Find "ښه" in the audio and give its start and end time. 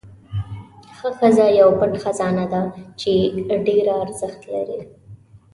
0.95-1.09